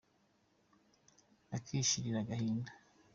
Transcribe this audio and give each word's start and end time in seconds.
Akishirira 1.55 2.17
agahinda. 2.21 2.71